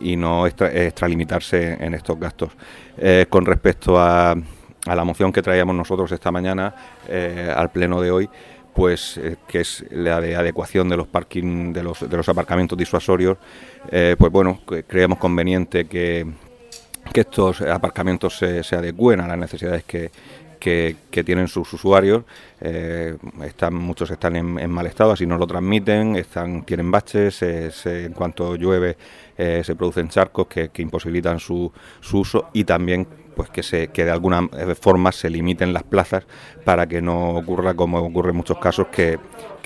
[0.00, 2.50] y no extralimitarse en estos gastos.
[3.28, 4.34] con respecto a
[4.86, 6.74] a la moción que traíamos nosotros esta mañana
[7.08, 8.30] eh, al pleno de hoy,
[8.74, 13.38] pues eh, que es la de adecuación de los parking, de los, aparcamientos disuasorios,
[13.90, 16.26] eh, pues bueno, creemos conveniente que,
[17.12, 20.10] que estos aparcamientos se, se, adecúen a las necesidades que,
[20.62, 22.22] que, tienen sus usuarios.
[22.60, 28.54] están, muchos están en, mal estado, así nos lo transmiten, están, tienen baches, en cuanto
[28.54, 28.96] llueve
[29.36, 34.10] se producen charcos que, imposibilitan su, su, uso y también pues que, se, que de
[34.10, 34.48] alguna
[34.80, 36.24] forma se limiten las plazas
[36.64, 39.18] para que no ocurra como ocurre en muchos casos que,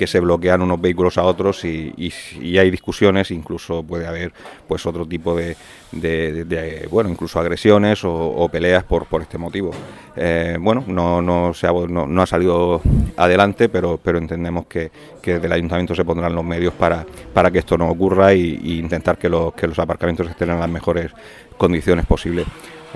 [0.06, 4.32] se bloquean unos vehículos a otros y, y, hay discusiones, incluso puede haber
[4.68, 5.56] pues otro tipo de,
[5.92, 9.70] de, bueno, incluso agresiones o, peleas por, por este motivo.
[10.16, 12.80] Eh, bueno, no, no, se ha, no, ha salido
[13.16, 14.90] adelante, pero, pero entendemos que,
[15.22, 19.18] que desde ayuntamiento se pondrán los medios para, para que esto no ocurra y, intentar
[19.18, 21.12] que los, que los aparcamientos estén en las mejores
[21.56, 22.46] condiciones posibles.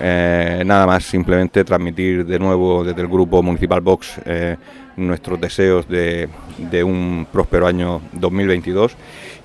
[0.03, 4.57] Eh, nada más, simplemente transmitir de nuevo desde el grupo Municipal Box eh,
[4.97, 6.29] nuestros deseos de,
[6.83, 8.97] un próspero año 2022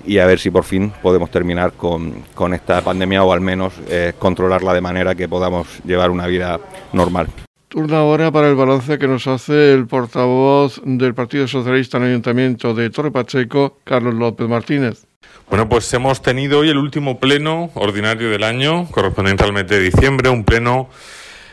[0.06, 4.12] y a ver si por fin podemos terminar con, esta pandemia o al menos eh,
[4.18, 6.60] controlarla de manera que podamos llevar una vida
[6.92, 7.28] normal.
[7.68, 12.10] Turno ahora para el balance que nos hace el portavoz del Partido Socialista en el
[12.10, 15.06] Ayuntamiento de Torre Pacheco, Carlos López Martínez.
[15.50, 19.80] Bueno, pues hemos tenido hoy el último pleno ordinario del año, correspondiente al mes de
[19.80, 20.88] diciembre, un pleno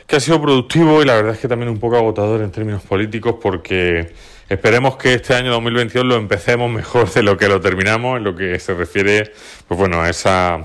[0.07, 2.83] que ha sido productivo y la verdad es que también un poco agotador en términos
[2.83, 4.13] políticos porque
[4.53, 8.35] esperemos que este año 2022 lo empecemos mejor de lo que lo terminamos en lo
[8.35, 9.31] que se refiere,
[9.67, 10.59] pues bueno, a esa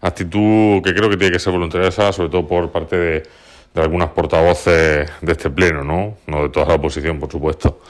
[0.00, 3.22] actitud que creo que tiene que ser voluntariosa, sobre todo por parte de,
[3.74, 6.18] algunas portavoces de este pleno, ¿no?
[6.28, 7.80] No de toda la oposición, por supuesto.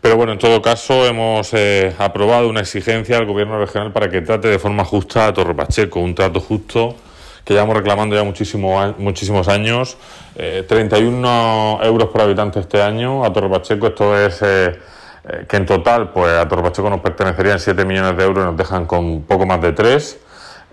[0.00, 4.20] Pero bueno, en todo caso, hemos eh, aprobado una exigencia al Gobierno regional para que
[4.20, 6.96] trate de forma justa a Torre Pacheco, un trato justo
[7.44, 9.96] que llevamos reclamando ya muchísimo, muchísimos años.
[10.34, 14.78] 31 eh, euros por habitante este año a Torre Pacheco, esto es eh,
[15.48, 18.56] que en total pues a Torre Pacheco nos pertenecerían 7 millones de euros y nos
[18.56, 20.18] dejan con poco más de 3.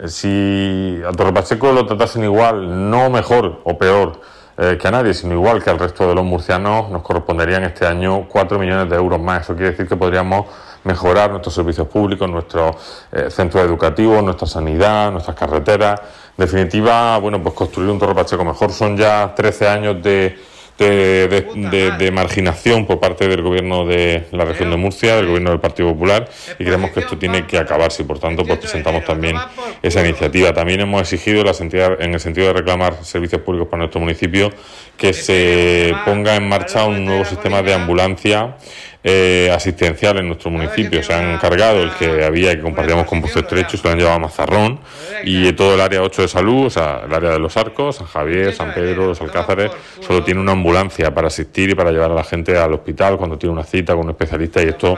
[0.05, 4.21] Si a Torre Pacheco lo tratasen igual, no mejor o peor,
[4.57, 7.85] eh, que a nadie, sino igual que al resto de los murcianos, nos corresponderían este
[7.85, 9.43] año 4 millones de euros más.
[9.43, 10.47] Eso quiere decir que podríamos
[10.83, 12.75] mejorar nuestros servicios públicos, nuestros
[13.11, 15.99] eh, centros educativos, nuestra sanidad, nuestras carreteras.
[16.37, 18.71] En definitiva, bueno, pues construir un Torre Pacheco mejor.
[18.71, 20.37] Son ya 13 años de
[20.79, 25.89] de, marginación por parte del gobierno de la región de Murcia, del gobierno del Partido
[25.89, 29.35] Popular, y creemos que esto tiene que acabarse y por tanto pues presentamos también
[29.81, 30.53] esa iniciativa.
[30.53, 34.51] También hemos exigido la en el sentido de reclamar servicios públicos para nuestro municipio
[34.95, 38.55] que se ponga en marcha un nuevo sistema de ambulancia
[39.03, 41.01] eh, asistencial en nuestro municipio.
[41.01, 44.17] Se han encargado el que había que compartíamos con Pozo Estrecho, se lo han llevado
[44.17, 44.79] a Mazarrón
[45.23, 48.07] y todo el área 8 de salud, o sea, el área de los Arcos, San
[48.07, 52.15] Javier, San Pedro, los Alcázares, solo tiene una ambulancia para asistir y para llevar a
[52.15, 54.95] la gente al hospital cuando tiene una cita con un especialista y esto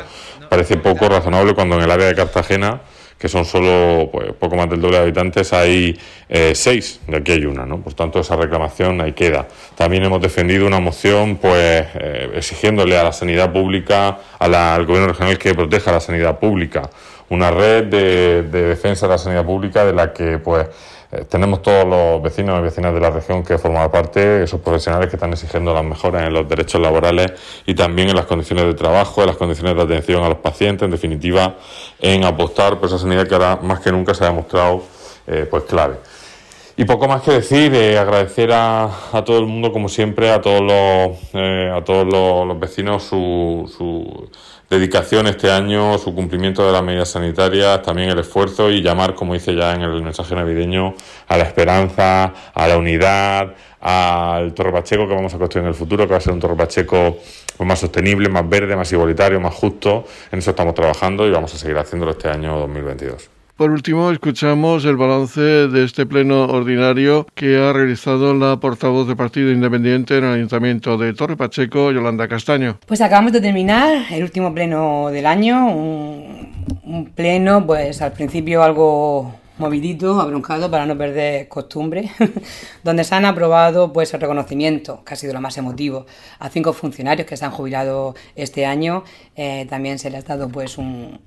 [0.50, 2.82] parece poco razonable cuando en el área de Cartagena
[3.22, 5.96] que son solo pues, poco más del doble de habitantes, hay
[6.28, 7.80] eh, seis, de aquí hay una, ¿no?
[7.80, 9.48] Por tanto, esa reclamación ahí queda.
[9.76, 15.38] También hemos defendido una moción, pues, eh, exigiéndole a la sanidad pública, al gobierno regional
[15.38, 16.90] que proteja la sanidad pública,
[17.30, 20.66] una red de defensa de la sanidad pública de la que, pues,
[21.12, 25.10] eh, tenemos todos los vecinos y vecinas de la región que forman parte, esos profesionales
[25.10, 27.34] que están exigiendo las mejoras en los derechos laborales
[27.66, 30.86] y también en las condiciones de trabajo, en las condiciones de atención a los pacientes,
[30.86, 31.56] en definitiva,
[32.00, 34.84] en apostar por esa sanidad que ahora más que nunca se ha demostrado
[35.28, 35.96] eh, pues clave.
[36.78, 38.90] Y poco más que decir, eh, agradecer a,
[39.26, 44.30] todo el mundo, como siempre, a todos los, a todos los, vecinos su, su
[44.72, 49.34] dedicación este año, su cumplimiento de las medidas sanitarias, también el esfuerzo y llamar, como
[49.34, 50.96] dice ya en el mensaje navideño,
[51.28, 55.76] a la esperanza, a la unidad, al Torre Pacheco que vamos a construir en el
[55.76, 57.18] futuro, que va a ser un Torre Pacheco
[57.58, 60.06] pues, más sostenible, más verde, más igualitario, más justo.
[60.32, 63.41] En eso estamos trabajando y vamos a seguir haciéndolo este año 2022.
[63.62, 69.16] Por último, escuchamos el balance de este pleno ordinario que ha realizado la portavoz del
[69.16, 72.80] Partido Independiente en el Ayuntamiento de Torre Pacheco, Yolanda Castaño.
[72.88, 79.36] Pues acabamos de terminar el último pleno del año, un, pleno, pues al principio algo
[79.60, 82.10] movidito, abroncado para no perder costumbre,
[82.84, 86.08] donde se han aprobado pues el reconocimiento, que ha sido lo más emotivo,
[86.40, 89.04] a cinco funcionarios que se han jubilado este año.
[89.36, 91.20] Eh, también se les ha dado pues un,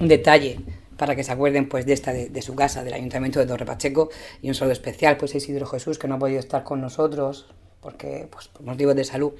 [0.00, 0.58] un detalle
[0.96, 4.10] para que se acuerden pues de esta de, su casa, del Ayuntamiento de Torre Pacheco,
[4.42, 7.46] y un saludo especial pues a Isidro Jesús, que no ha podido estar con nosotros
[7.86, 9.32] porque pues, por motivos de salud.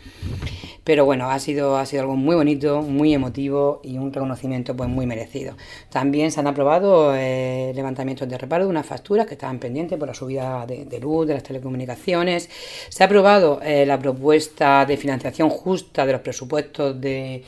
[0.85, 4.89] Pero bueno, ha sido, ha sido algo muy bonito, muy emotivo y un reconocimiento pues
[4.89, 5.57] muy merecido.
[5.91, 10.07] También se han aprobado eh, levantamientos de reparo de unas facturas que estaban pendientes por
[10.07, 12.49] la subida de, luz, de las telecomunicaciones.
[12.89, 17.43] Se ha aprobado eh, la propuesta de financiación justa de los presupuestos de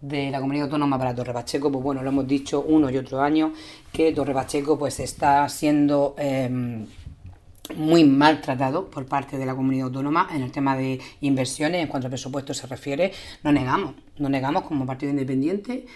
[0.00, 3.20] de la comunidad autónoma para Torre Pacheco, pues bueno, lo hemos dicho uno y otro
[3.20, 3.52] año,
[3.92, 6.86] que Torre Pacheco pues está siendo em,
[7.76, 12.06] muy maltratado por parte de la comunidad autónoma en el tema de inversiones, en cuanto
[12.06, 15.86] al presupuesto se refiere, no negamos, no negamos como partido independiente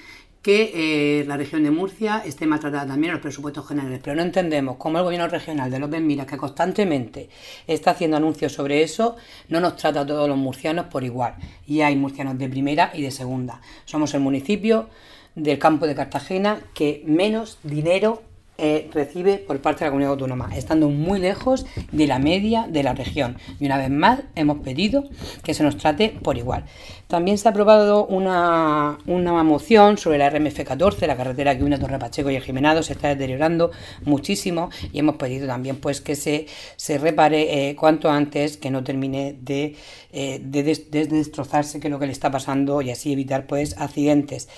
[0.42, 4.22] que eh, la región de Murcia esté maltratada también en los presupuestos generales, pero no
[4.22, 7.28] entendemos cómo el gobierno regional de López Miras, que constantemente
[7.66, 9.16] está haciendo anuncios sobre eso,
[9.48, 11.36] no nos trata a todos los murcianos por igual.
[11.66, 13.60] Y hay murcianos de primera y de segunda.
[13.84, 14.88] Somos el municipio
[15.36, 18.22] del campo de Cartagena que menos dinero
[18.58, 22.82] eh, recibe por parte de la comunidad autónoma, estando muy lejos de la media de
[22.82, 23.38] la región.
[23.58, 25.04] Y una vez más hemos pedido
[25.42, 26.64] que se nos trate por igual.
[27.12, 31.98] También se ha aprobado una, moción sobre la RMF14, la carretera que une a Torre
[31.98, 33.70] Pacheco y el Jimenado, se está deteriorando
[34.04, 36.46] muchísimo y hemos pedido también pues que se,
[36.76, 39.76] se repare eh, cuanto antes, que no termine de,
[40.12, 44.48] eh, de, destrozarse, que es lo que le está pasando y así evitar pues accidentes.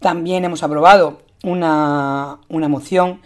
[0.00, 3.20] También hemos aprobado una, una moción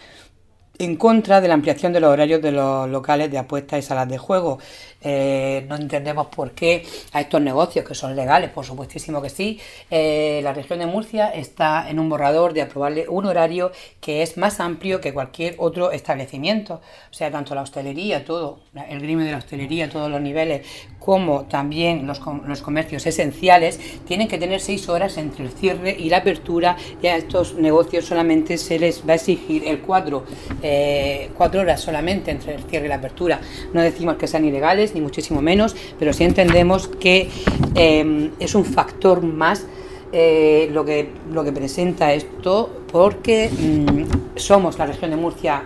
[0.78, 4.08] en contra de la ampliación de los horarios de los locales de apuestas y salas
[4.08, 4.58] de juego.
[5.00, 9.60] Eh, no entendemos por qué a estos negocios, que son legales, por supuestísimo que sí,
[9.90, 13.70] eh, la región de Murcia está en un borrador de aprobarle un horario
[14.00, 16.80] que es más amplio que cualquier otro establecimiento.
[17.10, 20.66] O sea, tanto la hostelería, todo, el gremio de la hostelería, todos los niveles,
[20.98, 26.10] como también los, los comercios esenciales, tienen que tener seis horas entre el cierre y
[26.10, 30.24] la apertura y a estos negocios solamente se les va a exigir el cuatro,
[30.62, 33.40] eh, cuatro horas solamente entre el cierre y la apertura.
[33.72, 37.28] No decimos que sean ilegales, ni muchísimo menos, pero sí entendemos que
[37.74, 39.66] eh, es un factor más
[40.12, 45.64] eh, lo, que, lo que presenta esto, porque mm, somos la región de Murcia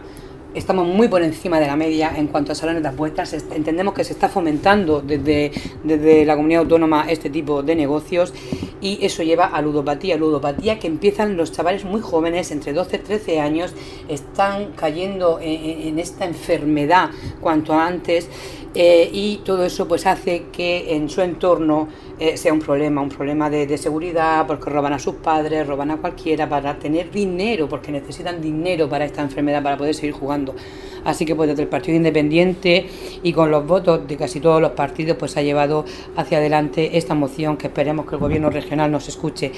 [0.55, 3.33] estamos muy por encima de la media en cuanto a salones de apuestas.
[3.33, 5.53] Entendemos que se está fomentando desde,
[5.83, 8.33] desde la comunidad autónoma este tipo de negocios
[8.81, 10.17] y eso lleva a ludopatía.
[10.17, 13.75] Ludopatía que empiezan los chavales muy jóvenes, entre 12 y 13 años,
[14.09, 17.11] están cayendo en, esta enfermedad
[17.41, 18.29] cuanto antes
[18.75, 23.11] eh, y todo eso pues hace que en su entorno eh, sea un problema, un
[23.11, 27.93] problema de, seguridad, porque roban a sus padres, roban a cualquiera para tener dinero, porque
[27.93, 30.55] necesitan dinero para esta enfermedad, para poder seguir jugando.
[31.05, 32.87] Así que pues desde el Partido Independiente
[33.23, 35.85] y con los votos de casi todos los partidos pues ha llevado
[36.17, 39.51] hacia adelante esta moción que esperemos que el gobierno regional nos escuche.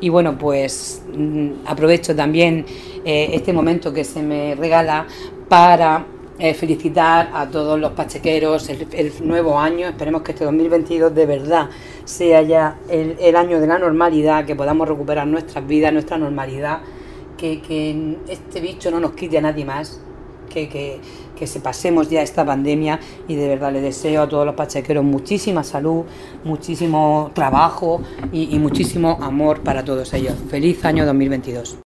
[0.00, 2.66] Y bueno pues mm, aprovecho también
[3.04, 5.06] eh, este momento que se me regala
[5.48, 6.04] para
[6.38, 9.88] eh, felicitar a todos los pachequeros el, nuevo año.
[9.88, 11.68] Esperemos que este 2022 de verdad
[12.04, 16.80] sea ya el, año de la normalidad, que podamos recuperar nuestras vidas, nuestra normalidad,
[17.36, 20.00] que, este bicho no nos quite a nadie más,
[20.48, 24.54] que, que, se pasemos ya esta pandemia y de verdad le deseo a todos los
[24.54, 26.04] pachequeros muchísima salud,
[26.44, 28.00] muchísimo trabajo
[28.32, 30.34] y muchísimo amor para todos ellos.
[30.48, 31.87] Feliz año 2022.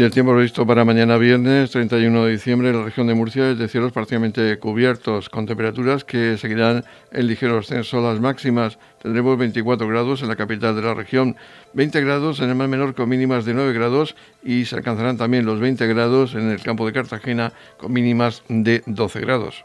[0.00, 3.50] Y el tiempo previsto para mañana viernes 31 de diciembre en la región de Murcia
[3.50, 8.78] es de cielos parcialmente cubiertos, con temperaturas que seguirán en ligero ascenso las máximas.
[9.02, 11.36] Tendremos 24 grados en la capital de la región,
[11.74, 15.44] 20 grados en el mar menor con mínimas de 9 grados y se alcanzarán también
[15.44, 19.64] los 20 grados en el campo de Cartagena con mínimas de 12 grados.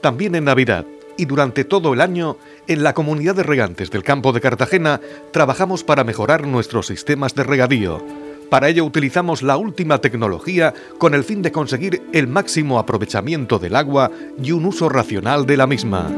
[0.00, 0.86] También en Navidad
[1.16, 2.36] y durante todo el año,
[2.68, 5.00] en la comunidad de regantes del campo de Cartagena
[5.32, 8.04] trabajamos para mejorar nuestros sistemas de regadío.
[8.50, 13.76] Para ello utilizamos la última tecnología con el fin de conseguir el máximo aprovechamiento del
[13.76, 14.10] agua
[14.42, 16.10] y un uso racional de la misma.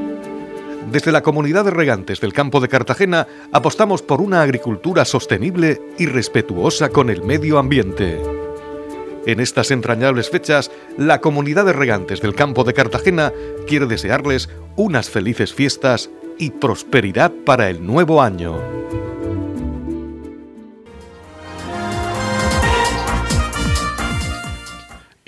[0.91, 6.07] Desde la comunidad de regantes del campo de Cartagena apostamos por una agricultura sostenible y
[6.07, 8.21] respetuosa con el medio ambiente.
[9.27, 13.33] En estas entrañables fechas, la comunidad de regantes del campo de Cartagena
[13.67, 16.09] quiere desearles unas felices fiestas
[16.39, 18.59] y prosperidad para el nuevo año.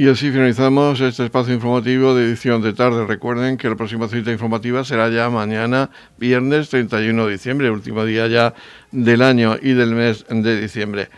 [0.01, 3.07] Y así finalizamos este espacio informativo de edición de tarde.
[3.07, 8.27] Recuerden que la próxima cita informativa será ya mañana, viernes 31 de diciembre, último día
[8.27, 8.55] ya
[8.93, 11.11] del año y del mes de diciembre.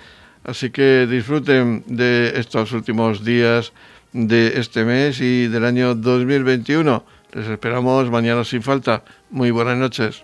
[0.43, 3.73] Así que disfruten de estos últimos días
[4.13, 7.05] de este mes y del año 2021.
[7.33, 9.05] Les esperamos mañana sin falta.
[9.31, 10.23] Muy buenas noches.